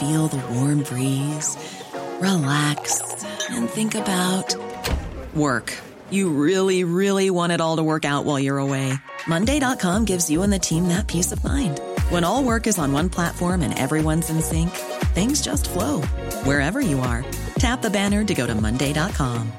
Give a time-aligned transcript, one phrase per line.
[0.00, 1.58] feel the warm breeze,
[2.22, 4.56] relax, and think about
[5.34, 5.76] work.
[6.08, 8.94] You really, really want it all to work out while you're away.
[9.28, 11.80] Monday.com gives you and the team that peace of mind.
[12.08, 14.70] When all work is on one platform and everyone's in sync,
[15.14, 16.00] things just flow
[16.44, 17.22] wherever you are.
[17.58, 19.52] Tap the banner to go to Monday.com.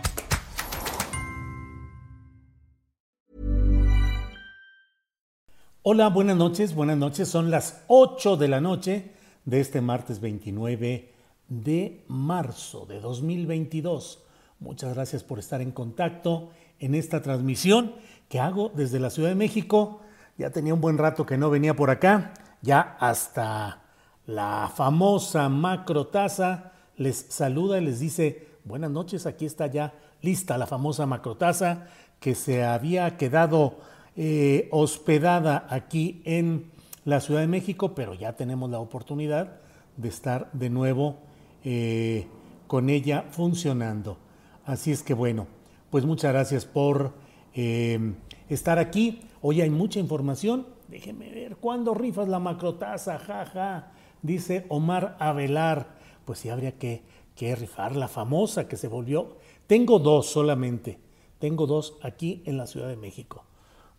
[5.83, 7.29] Hola, buenas noches, buenas noches.
[7.29, 9.20] Son las 8 de la noche.
[9.45, 11.13] De este martes 29
[11.47, 14.23] de marzo de 2022.
[14.59, 17.93] Muchas gracias por estar en contacto en esta transmisión
[18.29, 20.01] que hago desde la Ciudad de México.
[20.37, 23.81] Ya tenía un buen rato que no venía por acá, ya hasta
[24.25, 30.57] la famosa macro taza les saluda y les dice buenas noches, aquí está ya lista
[30.57, 31.87] la famosa macrotaza
[32.19, 33.77] que se había quedado
[34.15, 36.71] eh, hospedada aquí en
[37.05, 39.59] la Ciudad de México, pero ya tenemos la oportunidad
[39.97, 41.17] de estar de nuevo
[41.63, 42.27] eh,
[42.67, 44.17] con ella funcionando.
[44.65, 45.47] Así es que bueno,
[45.89, 47.13] pues muchas gracias por
[47.53, 48.13] eh,
[48.49, 49.21] estar aquí.
[49.41, 50.67] Hoy hay mucha información.
[50.87, 53.17] Déjenme ver, ¿cuándo rifas la macrotaza?
[53.19, 55.97] Ja, dice Omar Avelar.
[56.25, 57.03] Pues sí, habría que,
[57.35, 59.37] que rifar la famosa que se volvió.
[59.67, 60.99] Tengo dos solamente.
[61.39, 63.45] Tengo dos aquí en la Ciudad de México.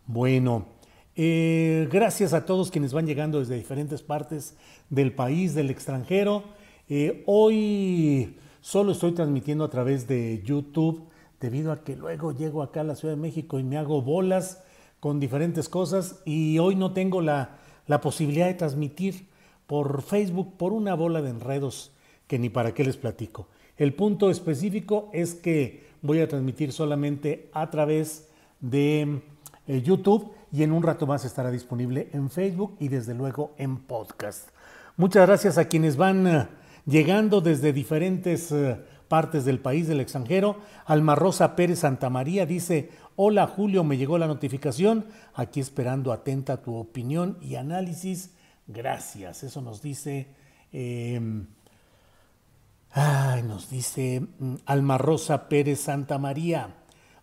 [0.05, 0.65] Bueno,
[1.15, 4.55] eh, gracias a todos quienes van llegando desde diferentes partes
[4.89, 6.43] del país, del extranjero.
[6.89, 11.03] Eh, hoy solo estoy transmitiendo a través de YouTube
[11.39, 14.63] debido a que luego llego acá a la Ciudad de México y me hago bolas
[14.99, 17.57] con diferentes cosas y hoy no tengo la,
[17.87, 19.27] la posibilidad de transmitir
[19.67, 21.91] por Facebook por una bola de enredos
[22.27, 23.47] que ni para qué les platico.
[23.77, 28.29] El punto específico es que voy a transmitir solamente a través
[28.61, 29.21] de
[29.67, 33.77] eh, YouTube y en un rato más estará disponible en Facebook y desde luego en
[33.77, 34.49] podcast.
[34.97, 36.47] Muchas gracias a quienes van eh,
[36.85, 40.57] llegando desde diferentes eh, partes del país, del extranjero.
[40.85, 46.61] Alma Rosa Pérez Santa María dice, hola Julio, me llegó la notificación, aquí esperando atenta
[46.61, 48.35] tu opinión y análisis.
[48.67, 50.27] Gracias, eso nos dice...
[50.71, 51.47] Em,
[52.91, 56.75] ay, nos dice mm, Alma Rosa Pérez Santa María.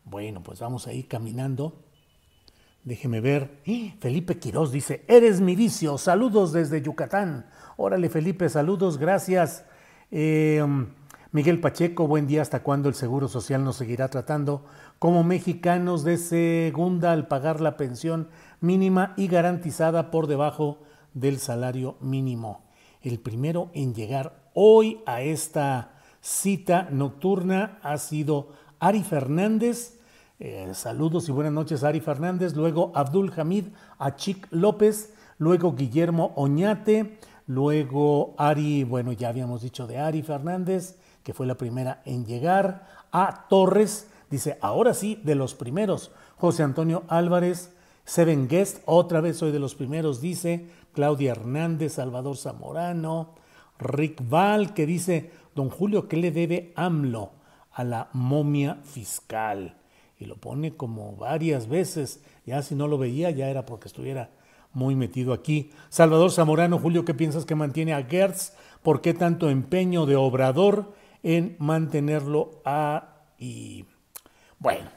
[0.05, 1.90] Bueno, pues vamos a ir caminando
[2.85, 3.61] Déjeme ver.
[4.01, 5.99] Felipe Quirós dice, eres mi vicio.
[5.99, 7.47] Saludos desde Yucatán.
[7.77, 9.65] Órale, Felipe, saludos, gracias.
[10.11, 10.65] Eh,
[11.33, 12.43] Miguel Pacheco, buen día.
[12.43, 14.65] ¿Hasta cuándo el Seguro Social nos seguirá tratando
[14.99, 18.29] como mexicanos de segunda al pagar la pensión
[18.61, 20.79] mínima y garantizada por debajo
[21.15, 22.65] del salario mínimo?
[23.03, 28.49] El primero en llegar hoy a esta cita nocturna ha sido
[28.79, 30.00] Ari Fernández
[30.41, 32.57] eh, saludos y buenas noches, Ari Fernández.
[32.57, 33.67] Luego Abdul Hamid
[33.99, 35.13] Achik López.
[35.39, 37.19] Luego Guillermo Oñate.
[37.47, 42.87] Luego Ari, bueno, ya habíamos dicho de Ari Fernández, que fue la primera en llegar.
[43.13, 46.11] A Torres, dice, ahora sí, de los primeros.
[46.37, 47.75] José Antonio Álvarez.
[48.05, 50.69] Seven Guest, otra vez soy de los primeros, dice.
[50.93, 53.35] Claudia Hernández, Salvador Zamorano.
[53.79, 57.33] Rick Val, que dice, don Julio, ¿qué le debe AMLO
[57.73, 59.80] a la momia fiscal?
[60.21, 62.23] Y lo pone como varias veces.
[62.47, 64.31] Ya si no lo veía, ya era porque estuviera
[64.73, 65.71] muy metido aquí.
[65.89, 68.53] Salvador Zamorano, Julio, ¿qué piensas que mantiene a Gertz?
[68.83, 70.93] ¿Por qué tanto empeño de Obrador
[71.23, 73.17] en mantenerlo a...
[73.39, 73.87] y
[74.59, 74.91] bueno,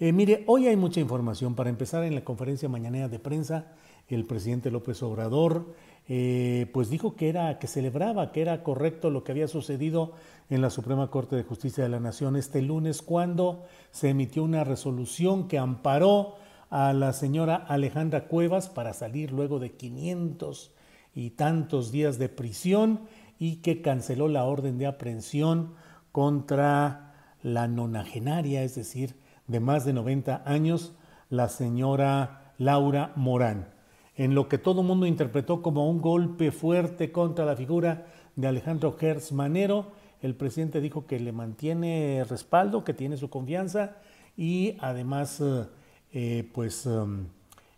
[0.00, 1.54] eh, mire, hoy hay mucha información.
[1.54, 3.72] Para empezar, en la conferencia mañanera de prensa,
[4.08, 5.72] el presidente López Obrador
[6.08, 10.12] eh, pues dijo que era que celebraba que era correcto lo que había sucedido
[10.50, 14.64] en la Suprema Corte de Justicia de la Nación este lunes cuando se emitió una
[14.64, 16.34] resolución que amparó
[16.68, 20.72] a la señora Alejandra Cuevas para salir luego de 500
[21.14, 23.00] y tantos días de prisión
[23.38, 25.74] y que canceló la orden de aprehensión
[26.12, 29.16] contra la nonagenaria, es decir,
[29.46, 30.94] de más de 90 años,
[31.28, 33.73] la señora Laura Morán,
[34.16, 38.06] en lo que todo el mundo interpretó como un golpe fuerte contra la figura
[38.36, 39.92] de Alejandro Gertz Manero.
[40.22, 43.96] El presidente dijo que le mantiene respaldo, que tiene su confianza
[44.36, 45.66] y además eh,
[46.12, 47.26] eh, pues um,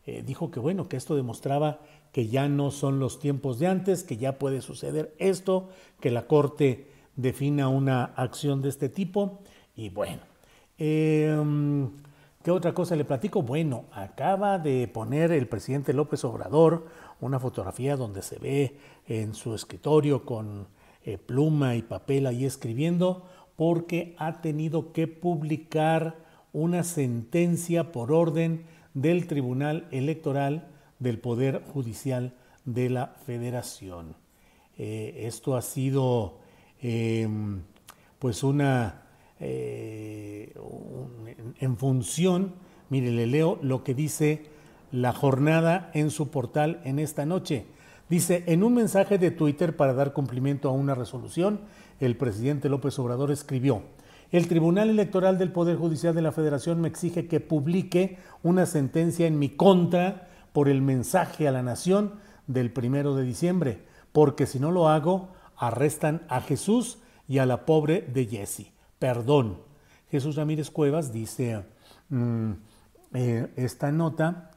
[0.06, 1.80] eh, dijo que bueno, que esto demostraba
[2.12, 5.68] que ya no son los tiempos de antes, que ya puede suceder esto,
[6.00, 6.86] que la Corte
[7.16, 9.40] defina una acción de este tipo
[9.74, 10.22] y bueno.
[10.78, 11.90] Um,
[12.46, 13.42] ¿Qué otra cosa le platico?
[13.42, 16.86] Bueno, acaba de poner el presidente López Obrador
[17.20, 18.78] una fotografía donde se ve
[19.08, 20.68] en su escritorio con
[21.04, 23.26] eh, pluma y papel ahí escribiendo
[23.56, 26.18] porque ha tenido que publicar
[26.52, 30.68] una sentencia por orden del Tribunal Electoral
[31.00, 34.14] del Poder Judicial de la Federación.
[34.78, 36.38] Eh, esto ha sido
[36.80, 37.62] em,
[38.20, 39.05] pues una
[39.40, 40.54] eh,
[41.58, 42.54] en función,
[42.88, 44.46] mire, le leo lo que dice
[44.92, 47.66] la jornada en su portal en esta noche.
[48.08, 51.60] Dice, en un mensaje de Twitter para dar cumplimiento a una resolución,
[51.98, 53.82] el presidente López Obrador escribió,
[54.32, 59.26] el Tribunal Electoral del Poder Judicial de la Federación me exige que publique una sentencia
[59.26, 62.14] en mi contra por el mensaje a la nación
[62.46, 66.98] del primero de diciembre, porque si no lo hago, arrestan a Jesús
[67.28, 68.75] y a la pobre de Jessie.
[68.98, 69.58] Perdón.
[70.10, 71.64] Jesús Ramírez Cuevas dice
[72.08, 72.52] mm,
[73.14, 74.50] eh, esta nota,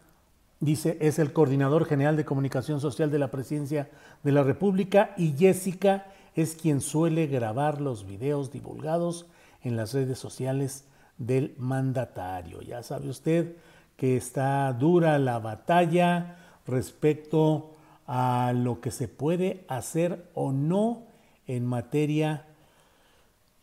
[0.59, 3.89] dice, es el coordinador general de comunicación social de la presidencia
[4.23, 9.25] de la República y Jessica es quien suele grabar los videos divulgados
[9.61, 10.85] en las redes sociales
[11.17, 12.61] del mandatario.
[12.61, 13.55] Ya sabe usted
[13.97, 17.71] que está dura la batalla respecto
[18.07, 21.03] a lo que se puede hacer o no
[21.47, 22.45] en materia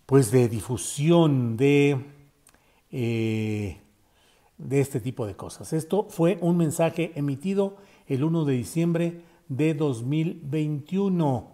[0.07, 2.01] pues de difusión de,
[2.93, 3.81] eh,
[4.57, 5.73] de este tipo de cosas.
[5.73, 7.77] Esto fue un mensaje emitido
[8.07, 11.51] el 1 de diciembre de 2021.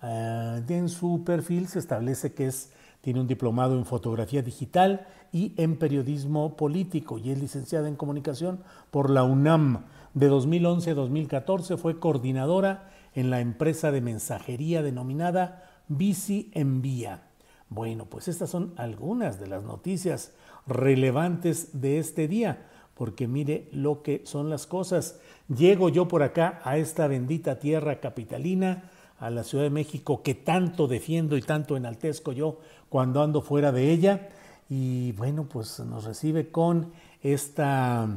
[0.00, 5.54] Ah, en su perfil se establece que es, tiene un diplomado en fotografía digital y
[5.56, 8.60] en periodismo político y es licenciada en comunicación
[8.90, 9.84] por la UNAM.
[10.14, 17.22] De 2011 a 2014 fue coordinadora en la empresa de mensajería denominada Bici Envía.
[17.68, 20.32] Bueno, pues estas son algunas de las noticias
[20.68, 22.68] relevantes de este día
[22.98, 25.20] porque mire lo que son las cosas.
[25.48, 30.34] Llego yo por acá a esta bendita tierra capitalina, a la Ciudad de México, que
[30.34, 34.28] tanto defiendo y tanto enaltezco yo cuando ando fuera de ella.
[34.68, 38.08] Y bueno, pues nos recibe con esta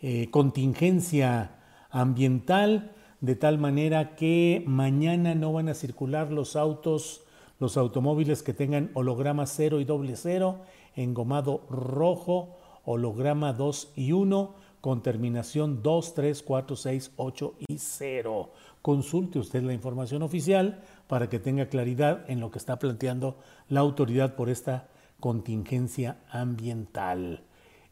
[0.00, 1.56] eh, contingencia
[1.90, 7.24] ambiental, de tal manera que mañana no van a circular los autos,
[7.60, 10.60] los automóviles que tengan holograma cero y doble cero,
[10.96, 18.50] engomado rojo holograma 2 y 1 con terminación 2, 3, 4, 6, 8 y 0.
[18.82, 23.80] Consulte usted la información oficial para que tenga claridad en lo que está planteando la
[23.80, 24.88] autoridad por esta
[25.20, 27.44] contingencia ambiental.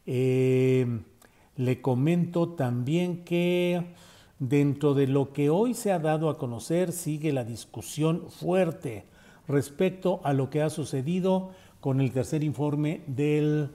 [0.05, 1.01] Eh,
[1.55, 3.95] le comento también que
[4.37, 9.05] dentro de lo que hoy se ha dado a conocer sigue la discusión fuerte
[9.47, 11.51] respecto a lo que ha sucedido
[11.83, 13.69] con el tercer informe del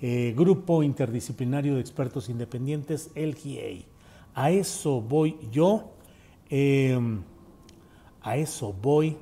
[0.00, 3.86] eh, Grupo Interdisciplinario de Expertos Independientes, LGA.
[4.34, 5.92] A eso voy yo,
[6.50, 7.22] em,
[8.20, 9.16] a eso voy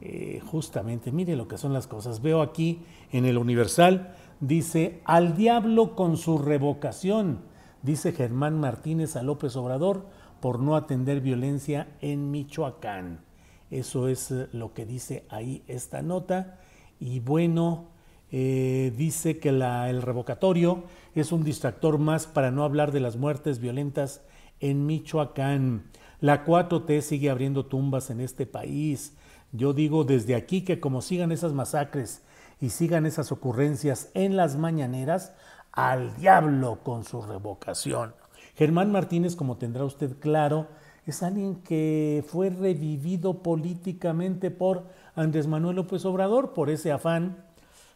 [0.00, 2.22] eh, justamente, mire lo que son las cosas.
[2.22, 2.78] Veo aquí
[3.10, 7.40] en el Universal, dice, al diablo con su revocación,
[7.82, 10.06] dice Germán Martínez a López Obrador
[10.38, 13.24] por no atender violencia en Michoacán.
[13.72, 16.60] Eso es eh, lo que dice ahí esta nota.
[17.04, 17.88] Y bueno,
[18.32, 20.84] eh, dice que el revocatorio
[21.14, 24.22] es un distractor más para no hablar de las muertes violentas
[24.58, 25.84] en Michoacán.
[26.22, 29.12] La 4T sigue abriendo tumbas en este país.
[29.52, 32.22] Yo digo desde aquí que como sigan esas masacres
[32.58, 35.34] y sigan esas ocurrencias en las mañaneras,
[35.72, 38.14] al diablo con su revocación.
[38.54, 40.68] Germán Martínez, como tendrá usted claro,
[41.04, 44.84] es alguien que fue revivido políticamente por
[45.16, 47.44] Andrés Manuel López Obrador, por ese afán,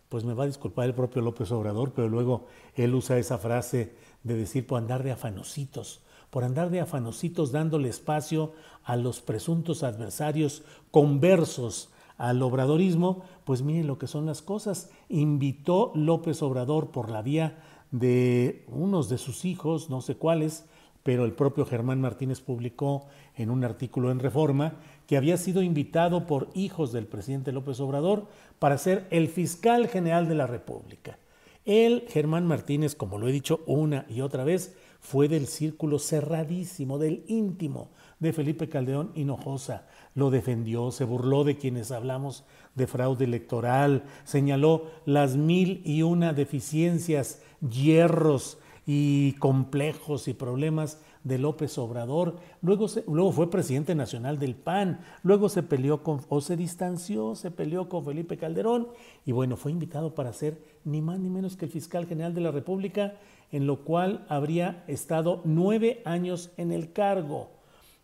[0.09, 3.95] pues me va a disculpar el propio López Obrador, pero luego él usa esa frase
[4.23, 8.53] de decir por andar de afanositos, por andar de afanositos dándole espacio
[8.85, 14.91] a los presuntos adversarios conversos al obradorismo, pues miren lo que son las cosas.
[15.09, 20.67] Invitó López Obrador por la vía de unos de sus hijos, no sé cuáles,
[21.09, 24.75] pero el propio Germán Martínez publicó en un artículo en Reforma
[25.07, 28.27] que había sido invitado por hijos del presidente López Obrador
[28.59, 31.19] para ser el fiscal general de la República.
[31.65, 36.99] Él, Germán Martínez, como lo he dicho una y otra vez, fue del círculo cerradísimo,
[36.99, 37.89] del íntimo
[38.19, 39.87] de Felipe Caldeón Hinojosa.
[40.15, 46.35] Lo defendió, se burló de quienes hablamos de fraude electoral, señaló las mil y una
[46.35, 48.59] deficiencias, hierros
[48.91, 55.51] y complejos y problemas de López Obrador, luego, luego fue presidente nacional del PAN, luego
[55.51, 58.89] se peleó con, o se distanció, se peleó con Felipe Calderón
[59.27, 62.41] y bueno, fue invitado para ser ni más ni menos que el fiscal general de
[62.41, 63.19] la República,
[63.53, 67.51] en lo cual habría estado nueve años en el cargo.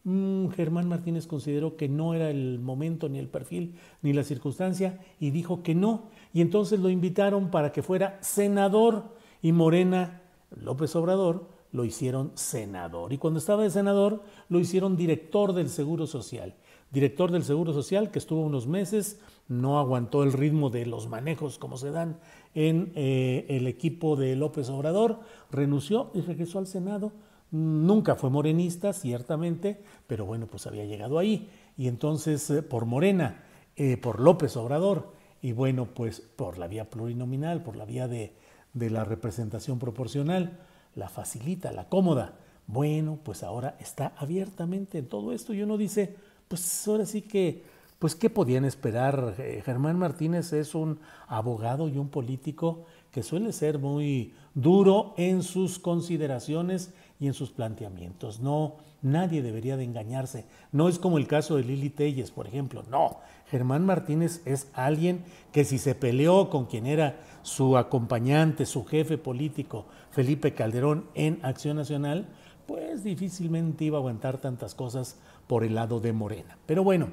[0.05, 5.01] Mm, Germán Martínez consideró que no era el momento, ni el perfil, ni la circunstancia,
[5.19, 6.11] y dijo que no.
[6.35, 10.21] Y entonces lo invitaron para que fuera senador y Morena,
[10.55, 13.13] López Obrador, lo hicieron senador.
[13.13, 16.55] Y cuando estaba de senador, lo hicieron director del Seguro Social.
[16.91, 21.59] Director del Seguro Social que estuvo unos meses, no aguantó el ritmo de los manejos
[21.59, 22.19] como se dan
[22.55, 25.21] en eh, el equipo de López Obrador,
[25.51, 27.13] renunció y regresó al Senado
[27.55, 31.49] Nunca fue morenista, ciertamente, pero bueno, pues había llegado ahí.
[31.77, 33.45] Y entonces eh, por Morena,
[33.77, 38.35] eh, por López Obrador, y bueno, pues por la vía plurinominal, por la vía de,
[38.75, 40.59] de la representación proporcional,
[40.95, 42.35] la facilita, la cómoda.
[42.67, 46.17] Bueno, pues ahora está abiertamente en todo esto y uno dice,
[46.49, 47.63] pues ahora sí que,
[47.99, 49.35] pues ¿qué podían esperar?
[49.39, 55.43] Eh, Germán Martínez es un abogado y un político que suele ser muy duro en
[55.43, 58.41] sus consideraciones y en sus planteamientos.
[58.41, 60.47] No, nadie debería de engañarse.
[60.73, 62.85] No es como el caso de Lili Telles, por ejemplo.
[62.91, 63.19] No,
[63.51, 69.19] Germán Martínez es alguien que si se peleó con quien era su acompañante, su jefe
[69.19, 72.29] político, Felipe Calderón, en Acción Nacional,
[72.67, 76.57] pues difícilmente iba a aguantar tantas cosas por el lado de Morena.
[76.67, 77.09] Pero bueno,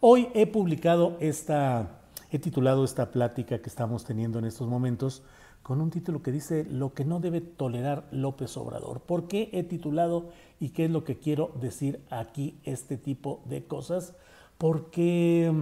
[0.00, 5.22] hoy he publicado esta, he titulado esta plática que estamos teniendo en estos momentos
[5.66, 9.00] con un título que dice Lo que no debe tolerar López Obrador.
[9.00, 10.30] ¿Por qué he titulado
[10.60, 14.14] y qué es lo que quiero decir aquí este tipo de cosas?
[14.58, 15.52] Porque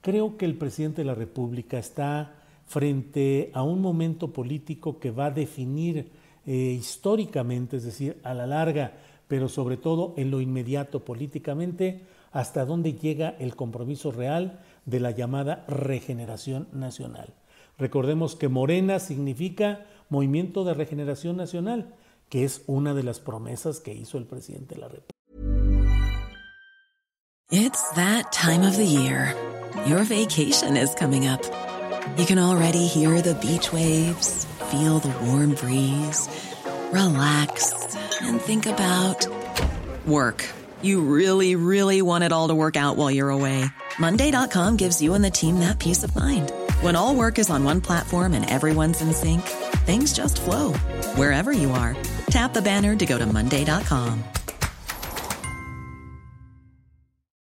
[0.00, 2.34] creo que el presidente de la República está
[2.66, 6.10] frente a un momento político que va a definir
[6.44, 8.94] eh, históricamente, es decir, a la larga,
[9.28, 12.02] pero sobre todo en lo inmediato políticamente,
[12.32, 17.34] hasta dónde llega el compromiso real de la llamada regeneración nacional.
[17.78, 21.94] Recordemos que Morena significa Movimiento de Regeneración Nacional,
[22.28, 25.14] que es una de las promesas que hizo el presidente de la República.
[27.50, 29.34] It's that time of the year.
[29.86, 31.40] Your vacation is coming up.
[32.18, 36.28] You can already hear the beach waves, feel the warm breeze,
[36.92, 37.72] relax
[38.20, 39.26] and think about
[40.06, 40.44] work.
[40.82, 43.64] You really, really want it all to work out while you're away.
[43.98, 46.52] Monday.com gives you and the team that peace of mind.
[46.80, 49.42] When all work is on one platform and everyone's in sync,
[49.84, 50.72] things just flow
[51.16, 51.96] wherever you are.
[52.30, 54.22] Tap the banner to go to Monday.com.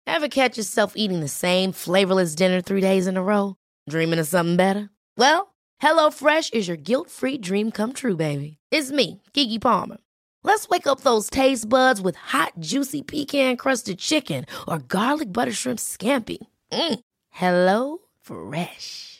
[0.05, 3.55] Ever catch yourself eating the same flavorless dinner three days in a row?
[3.89, 4.91] Dreaming of something better?
[5.17, 8.57] Well, HelloFresh is your guilt free dream come true, baby.
[8.69, 9.97] It's me, Gigi Palmer.
[10.43, 15.53] Let's wake up those taste buds with hot, juicy pecan crusted chicken or garlic butter
[15.53, 16.37] shrimp scampi.
[16.71, 16.99] Mm.
[17.31, 19.12] Hello Fresh.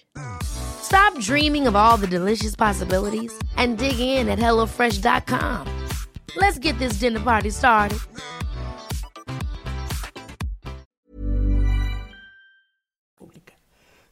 [0.43, 5.67] Stop dreaming of all the delicious possibilities and dig in at HelloFresh.com.
[6.35, 7.99] Let's get this dinner party started.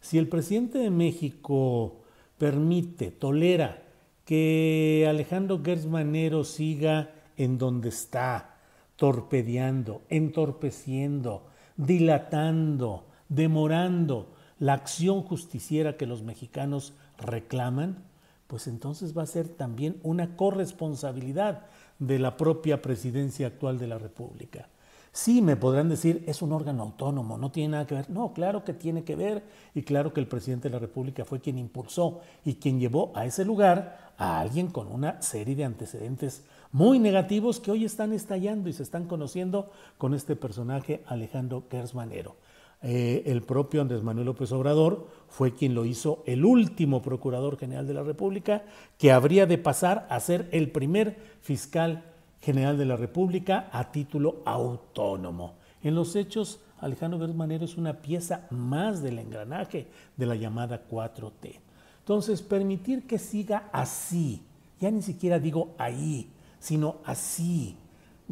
[0.02, 2.02] Si el presidente de México
[2.38, 3.82] permite, tolera
[4.26, 8.58] que Alejandro Gersmanero siga en donde está,
[8.98, 17.98] torpedeando, entorpeciendo, dilatando, demorando, la acción justiciera que los mexicanos reclaman,
[18.46, 21.66] pues entonces va a ser también una corresponsabilidad
[21.98, 24.70] de la propia presidencia actual de la República.
[25.12, 28.10] Sí, me podrán decir, es un órgano autónomo, no tiene nada que ver.
[28.12, 31.42] No, claro que tiene que ver y claro que el presidente de la República fue
[31.42, 36.44] quien impulsó y quien llevó a ese lugar a alguien con una serie de antecedentes
[36.72, 42.36] muy negativos que hoy están estallando y se están conociendo con este personaje Alejandro Gersmanero.
[42.84, 47.86] Eh, el propio Andrés Manuel López Obrador fue quien lo hizo el último Procurador General
[47.86, 48.64] de la República,
[48.98, 52.04] que habría de pasar a ser el primer fiscal
[52.42, 55.54] general de la República a título autónomo.
[55.84, 61.60] En los hechos, Alejandro Gersmanero es una pieza más del engranaje de la llamada 4T.
[62.00, 64.42] Entonces, permitir que siga así,
[64.80, 66.28] ya ni siquiera digo ahí,
[66.60, 67.76] sino así,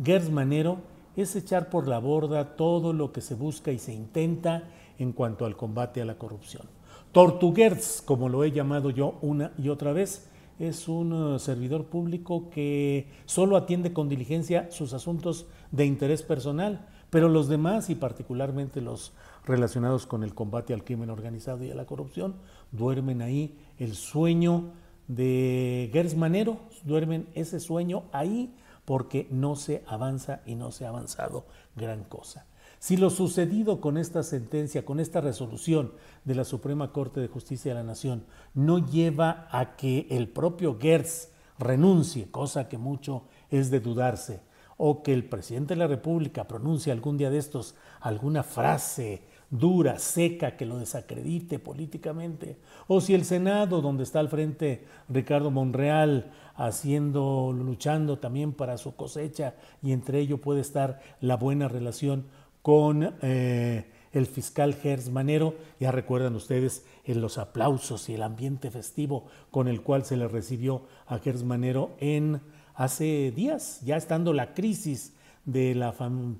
[0.04, 0.80] Gersmanero
[1.22, 4.64] es echar por la borda todo lo que se busca y se intenta
[4.98, 6.64] en cuanto al combate a la corrupción.
[7.12, 12.50] Tortuguers, como lo he llamado yo una y otra vez, es un eh, servidor público
[12.50, 18.82] que solo atiende con diligencia sus asuntos de interés personal, pero los demás, y particularmente
[18.82, 19.14] los
[19.46, 22.36] relacionados con el combate al crimen organizado y a la corrupción,
[22.72, 24.74] duermen ahí el sueño
[25.08, 28.54] de Gersmanero, duermen ese sueño ahí
[28.90, 32.48] porque no se avanza y no se ha avanzado gran cosa.
[32.80, 35.94] Si lo sucedido con esta sentencia, con esta resolución
[36.26, 40.80] de la Suprema Corte de Justicia de la Nación, no lleva a que el propio
[40.82, 41.30] Gertz
[41.60, 44.42] renuncie, cosa que mucho es de dudarse,
[44.76, 49.98] o que el presidente de la República pronuncie algún día de estos alguna frase dura,
[50.00, 56.32] seca, que lo desacredite políticamente, o si el Senado, donde está al frente Ricardo Monreal,
[56.56, 62.26] haciendo, luchando también para su cosecha, y entre ello puede estar la buena relación
[62.62, 68.72] con eh, el fiscal Gers Manero, ya recuerdan ustedes en los aplausos y el ambiente
[68.72, 72.42] festivo con el cual se le recibió a Gers Manero en
[72.76, 75.14] hace días, ya estando la crisis
[75.46, 75.92] de la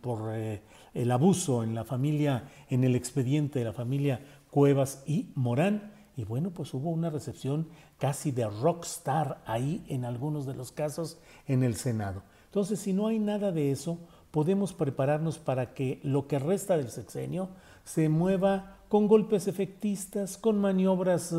[0.02, 0.62] por eh,
[0.94, 5.94] el abuso en la familia, en el expediente de la familia Cuevas y Morán.
[6.16, 7.68] Y bueno, pues hubo una recepción
[7.98, 12.24] casi de rockstar ahí en algunos de los casos en el Senado.
[12.46, 14.00] Entonces, si no hay nada de eso,
[14.32, 17.50] podemos prepararnos para que lo que resta del sexenio
[17.84, 21.34] se mueva con golpes efectistas, con maniobras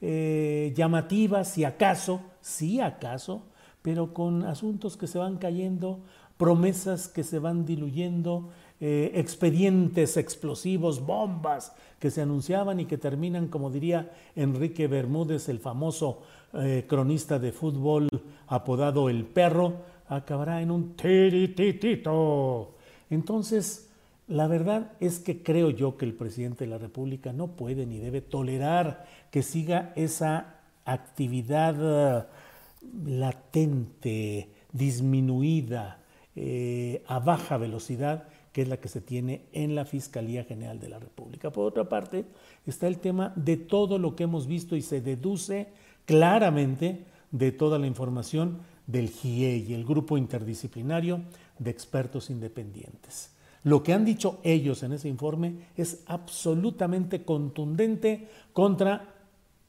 [0.00, 3.42] eh, llamativas, si acaso, si acaso,
[3.82, 6.00] pero con asuntos que se van cayendo,
[6.36, 8.50] promesas que se van diluyendo,
[8.86, 15.58] eh, expedientes explosivos, bombas que se anunciaban y que terminan, como diría Enrique Bermúdez, el
[15.58, 16.20] famoso
[16.52, 18.10] eh, cronista de fútbol
[18.46, 19.72] apodado El Perro,
[20.06, 22.74] acabará en un tirititito.
[23.08, 23.88] Entonces,
[24.28, 27.96] la verdad es que creo yo que el presidente de la República no puede ni
[27.96, 32.24] debe tolerar que siga esa actividad eh,
[33.06, 36.00] latente, disminuida,
[37.06, 41.00] a baja velocidad que es la que se tiene en la Fiscalía General de la
[41.00, 41.50] República.
[41.50, 42.24] Por otra parte,
[42.64, 45.66] está el tema de todo lo que hemos visto y se deduce
[46.04, 51.22] claramente de toda la información del GIEI, el grupo interdisciplinario
[51.58, 53.32] de expertos independientes.
[53.64, 59.16] Lo que han dicho ellos en ese informe es absolutamente contundente contra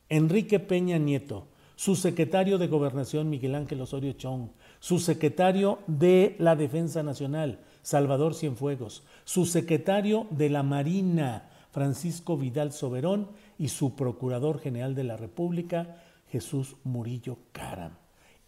[0.09, 6.55] Enrique Peña Nieto, su secretario de Gobernación Miguel Ángel Osorio Chong, su secretario de la
[6.55, 13.27] Defensa Nacional, Salvador Cienfuegos, su secretario de la Marina, Francisco Vidal Soberón,
[13.59, 17.91] y su Procurador General de la República, Jesús Murillo Caram.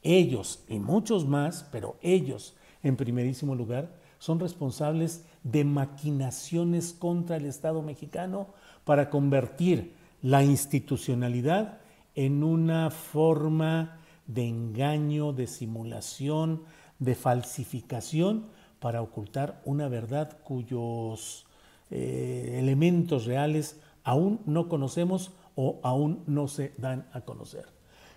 [0.02, 7.46] Ellos y muchos más, pero ellos en primerísimo lugar, son responsables de maquinaciones contra el
[7.46, 8.48] Estado mexicano
[8.86, 11.78] para convertir la institucionalidad
[12.16, 16.64] en una forma de engaño, de simulación,
[16.98, 21.46] de falsificación para ocultar una verdad cuyos
[21.90, 27.66] eh, elementos reales aún no conocemos o aún no se dan a conocer.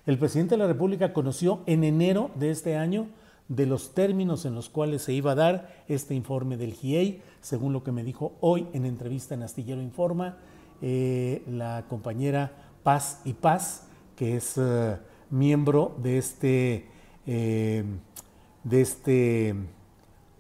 [0.07, 3.09] El presidente de la República conoció en enero de este año
[3.49, 7.73] de los términos en los cuales se iba a dar este informe del GIEI, según
[7.73, 10.39] lo que me dijo hoy en entrevista en Astillero Informa,
[10.83, 14.97] eh, la compañera Paz y Paz, que es eh,
[15.31, 16.87] miembro de este,
[17.27, 19.55] de este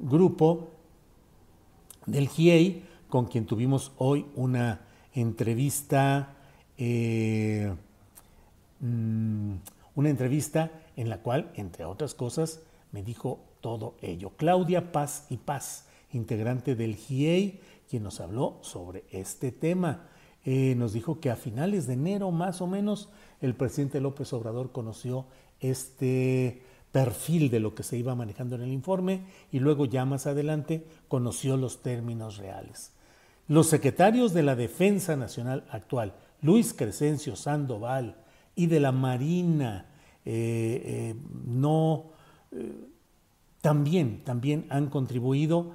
[0.00, 0.70] grupo
[2.06, 4.80] del GIEI con quien tuvimos hoy una
[5.12, 6.36] entrevista,
[6.78, 7.74] eh,
[8.80, 9.52] mm,
[9.94, 12.60] una entrevista en la cual, entre otras cosas,
[12.92, 14.32] me dijo todo ello.
[14.36, 20.06] Claudia Paz y Paz, integrante del GIEI, quien nos habló sobre este tema.
[20.44, 23.10] Eh, nos dijo que a finales de enero, más o menos,
[23.40, 25.26] el presidente López Obrador conoció
[25.60, 29.22] este perfil de lo que se iba manejando en el informe
[29.52, 32.92] y luego ya más adelante conoció los términos reales.
[33.48, 38.16] Los secretarios de la Defensa Nacional actual, Luis Crescencio Sandoval,
[38.54, 39.86] y de la Marina,
[40.24, 41.14] eh, eh,
[41.46, 42.10] no,
[42.52, 42.88] eh,
[43.60, 45.72] también, también han contribuido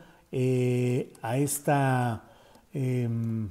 [1.21, 2.25] a esta
[2.73, 3.49] em,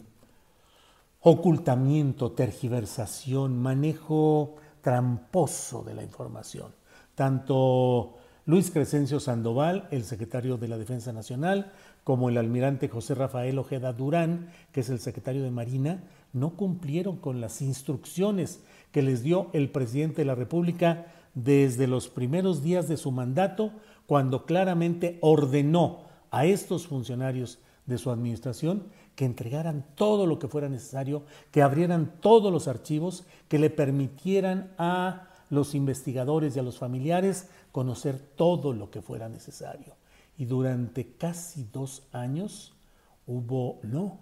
[1.20, 6.72] ocultamiento, tergiversación, manejo tramposo de la información.
[7.14, 11.72] Tanto Luis Crescencio Sandoval, el secretario de la Defensa Nacional,
[12.02, 17.16] como el almirante José Rafael Ojeda Durán, que es el secretario de Marina, no cumplieron
[17.16, 18.60] con las instrucciones
[18.92, 23.72] que les dio el presidente de la República desde los primeros días de su mandato,
[24.06, 28.84] cuando claramente ordenó a estos funcionarios de su administración
[29.16, 34.72] que entregaran todo lo que fuera necesario, que abrieran todos los archivos, que le permitieran
[34.76, 39.94] a los investigadores y a los familiares conocer todo lo que fuera necesario.
[40.36, 42.74] Y durante casi dos años
[43.26, 44.18] hubo, no,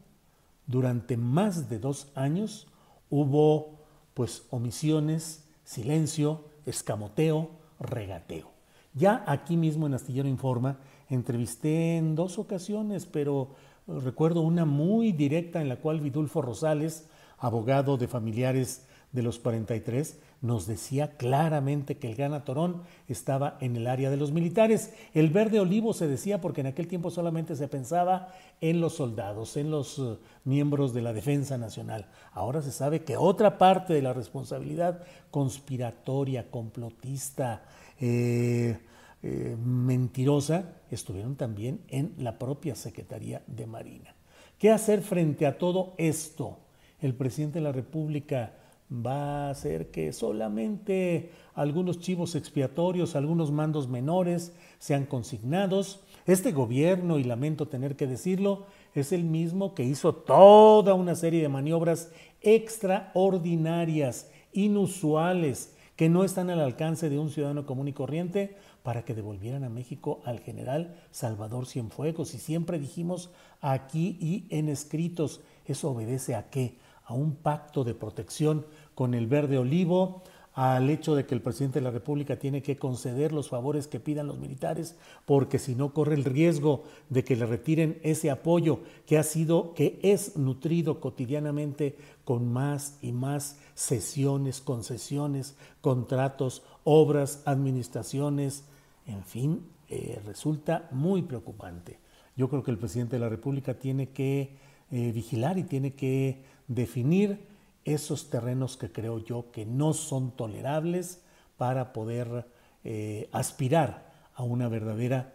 [0.67, 2.67] durante más de dos años
[3.11, 3.79] hubo
[4.15, 8.51] pues omisiones, silencio, escamoteo, regateo.
[8.95, 13.51] Ya aquí mismo en Astillero Informa entrevisté en dos ocasiones, pero
[13.87, 17.09] recuerdo una muy directa en la cual Vidulfo Rosales,
[17.39, 23.77] abogado de familiares de los 43, nos decía claramente que el Gana Torón estaba en
[23.77, 24.93] el área de los militares.
[25.15, 29.57] El verde olivo se decía porque en aquel tiempo solamente se pensaba en los soldados,
[29.57, 32.07] en los eh, miembros de la Defensa Nacional.
[32.33, 37.63] Ahora se sabe que otra parte de la responsabilidad conspiratoria, complotista,
[38.01, 38.79] eh,
[39.23, 44.15] eh, mentirosa, estuvieron también en la propia Secretaría de Marina.
[44.59, 46.59] ¿Qué hacer frente a todo esto?
[47.01, 48.55] El presidente de la República
[48.93, 56.01] va a hacer que solamente algunos chivos expiatorios, algunos mandos menores sean consignados.
[56.27, 61.41] Este gobierno, y lamento tener que decirlo, es el mismo que hizo toda una serie
[61.43, 68.57] de maniobras extraordinarias, inusuales, que no están al alcance de un ciudadano común y corriente
[68.83, 72.35] para que devolvieran a México al general Salvador Cienfuegos.
[72.35, 76.77] Y siempre dijimos aquí y en escritos, ¿eso obedece a qué?
[77.05, 80.23] A un pacto de protección con el verde olivo,
[80.55, 84.01] al hecho de que el presidente de la República tiene que conceder los favores que
[84.01, 88.81] pidan los militares, porque si no corre el riesgo de que le retiren ese apoyo
[89.07, 97.43] que ha sido, que es nutrido cotidianamente con más y más sesiones, concesiones, contratos, obras,
[97.47, 98.65] administraciones,
[99.07, 101.99] en fin, eh, resulta muy preocupante.
[102.37, 104.57] Yo creo que el presidente de la República tiene que
[104.91, 107.47] eh, vigilar y tiene que definir
[107.85, 111.23] esos terrenos que creo yo que no son tolerables
[111.57, 112.47] para poder
[112.85, 115.35] eh, aspirar a una verdadera,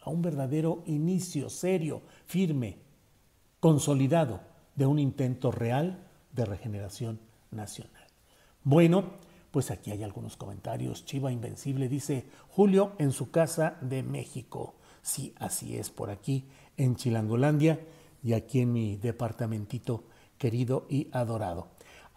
[0.00, 2.78] a un verdadero inicio serio, firme,
[3.60, 4.40] consolidado
[4.74, 8.06] de un intento real de regeneración nacional.
[8.62, 9.04] Bueno,
[9.50, 11.04] pues aquí hay algunos comentarios.
[11.04, 14.74] Chiva Invencible dice, Julio en su casa de México.
[15.02, 16.44] Sí, así es, por aquí
[16.76, 17.80] en Chilangolandia
[18.22, 20.04] y aquí en mi departamentito
[20.38, 21.68] querido y adorado.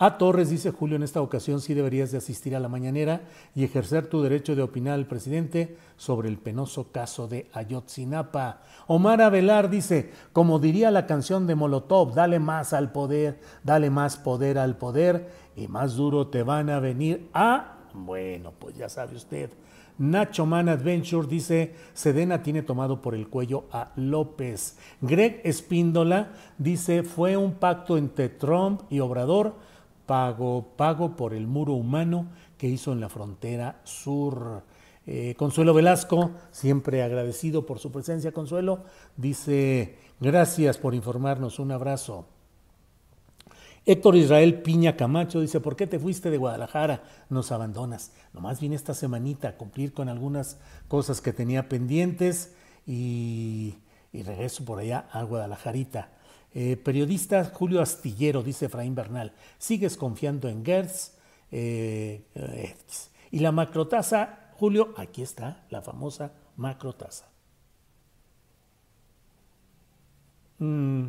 [0.02, 3.66] A Torres dice Julio, en esta ocasión sí deberías de asistir a la mañanera y
[3.66, 8.62] ejercer tu derecho de opinar al presidente sobre el penoso caso de Ayotzinapa.
[8.88, 14.16] Omar Avelar dice, como diría la canción de Molotov, dale más al poder, dale más
[14.16, 17.76] poder al poder y más duro te van a venir a...
[17.94, 19.50] Bueno, pues ya sabe usted.
[20.00, 24.78] Nacho Man Adventure dice, Sedena tiene tomado por el cuello a López.
[25.02, 29.56] Greg Espíndola dice, fue un pacto entre Trump y Obrador,
[30.06, 34.64] pago, pago por el muro humano que hizo en la frontera sur.
[35.06, 38.84] Eh, Consuelo Velasco, siempre agradecido por su presencia, Consuelo,
[39.18, 42.26] dice, gracias por informarnos, un abrazo.
[43.90, 47.02] Héctor Israel Piña Camacho dice, ¿por qué te fuiste de Guadalajara?
[47.28, 48.12] Nos abandonas.
[48.34, 52.54] Nomás vine esta semanita a cumplir con algunas cosas que tenía pendientes
[52.86, 53.78] y,
[54.14, 56.10] regreso por allá a Guadalajarita.
[56.54, 61.14] Eh, periodista Julio Astillero, dice Efraín Bernal, ¿sigues confiando en Gertz?
[61.52, 62.76] Eh, eh,
[63.32, 67.28] y la macrotasa, Julio, aquí está la famosa macrotasa.
[70.60, 71.08] Mm.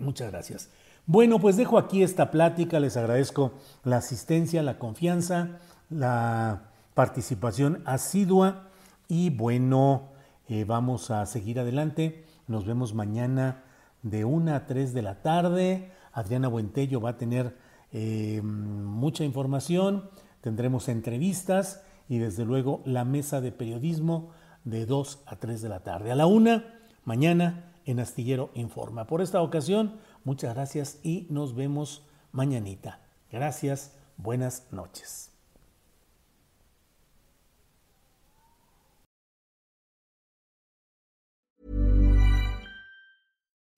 [0.00, 0.70] Muchas gracias.
[1.06, 3.52] Bueno, pues dejo aquí esta plática, les agradezco
[3.84, 5.58] la asistencia, la confianza,
[5.90, 8.68] la participación asidua
[9.08, 10.08] y bueno,
[10.48, 12.24] eh, vamos a seguir adelante.
[12.46, 13.62] Nos vemos mañana
[14.02, 15.92] de 1 a 3 de la tarde.
[16.12, 17.56] Adriana Buentello va a tener
[17.92, 20.08] eh, mucha información.
[20.40, 24.30] tendremos entrevistas y desde luego la mesa de periodismo
[24.64, 26.10] de 2 a 3 de la tarde.
[26.10, 29.06] A la una, mañana en Astillero Informa.
[29.06, 33.00] Por esta ocasión, muchas gracias y nos vemos mañanita.
[33.30, 35.30] Gracias, buenas noches.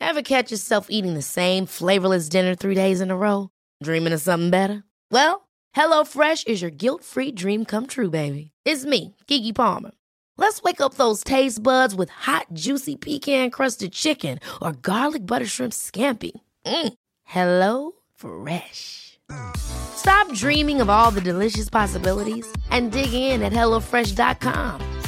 [0.00, 3.48] Ever catch yourself eating the same flavorless dinner three days in a row?
[3.82, 4.84] Dreaming of something better?
[5.10, 8.52] Well, HelloFresh is your guilt-free dream come true, baby.
[8.66, 9.92] It's me, Kiki Palmer.
[10.36, 15.72] Let's wake up those taste buds with hot, juicy pecan-crusted chicken or garlic butter shrimp
[15.72, 16.32] scampi.
[16.66, 16.92] Mm.
[17.24, 19.18] Hello Fresh.
[19.56, 25.00] Stop dreaming of all the delicious possibilities and dig in at HelloFresh.com.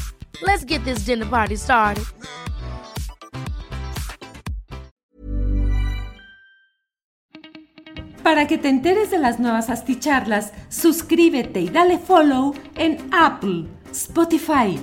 [0.42, 2.04] Let's get this dinner party started.
[8.24, 14.82] Para que te enteres de las nuevas asticharlas, suscríbete y dale follow en Apple, Spotify,